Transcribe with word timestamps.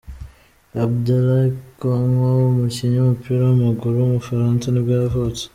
Abdoulay 0.83 1.49
Konko, 1.79 2.29
umukinnyi 2.51 2.97
w’umupira 2.99 3.39
w’amaguru 3.47 3.95
w’umufaransa 3.99 4.65
nibwo 4.69 4.93
yavutse. 5.01 5.43